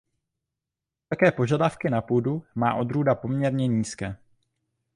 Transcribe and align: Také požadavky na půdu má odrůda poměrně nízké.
Také 1.09 1.31
požadavky 1.31 1.89
na 1.89 2.01
půdu 2.01 2.43
má 2.55 2.75
odrůda 2.75 3.15
poměrně 3.15 3.67
nízké. 3.67 4.15